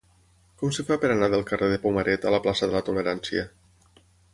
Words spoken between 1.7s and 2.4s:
de Pomaret a